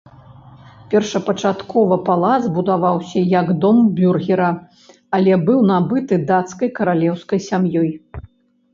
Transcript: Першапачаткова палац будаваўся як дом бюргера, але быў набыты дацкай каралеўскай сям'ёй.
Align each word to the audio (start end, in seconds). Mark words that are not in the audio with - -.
Першапачаткова 0.93 1.97
палац 2.07 2.39
будаваўся 2.57 3.19
як 3.37 3.53
дом 3.67 3.77
бюргера, 4.01 4.51
але 5.19 5.41
быў 5.47 5.59
набыты 5.71 6.15
дацкай 6.29 6.77
каралеўскай 6.81 7.39
сям'ёй. 7.51 7.89